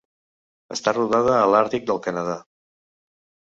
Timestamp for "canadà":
2.09-2.37